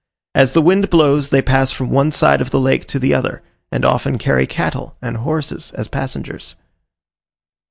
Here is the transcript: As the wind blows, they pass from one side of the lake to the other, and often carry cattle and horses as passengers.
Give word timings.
As 0.33 0.53
the 0.53 0.63
wind 0.63 0.89
blows, 0.89 1.29
they 1.29 1.43
pass 1.43 1.69
from 1.69 1.91
one 1.91 2.11
side 2.11 2.41
of 2.41 2.49
the 2.49 2.59
lake 2.59 2.87
to 2.87 2.97
the 2.97 3.13
other, 3.13 3.43
and 3.71 3.85
often 3.85 4.17
carry 4.17 4.47
cattle 4.47 4.97
and 4.99 5.17
horses 5.17 5.71
as 5.73 5.87
passengers. 5.87 6.55